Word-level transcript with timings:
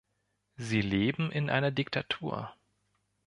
Sie 0.55 0.81
leben 0.81 1.31
in 1.31 1.47
einer 1.51 1.69
Diktatur. 1.69 2.51